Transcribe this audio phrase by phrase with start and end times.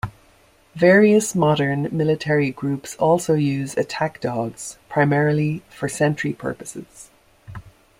[0.73, 7.11] Various modern military groups also use attack dogs, primarily for sentry purposes.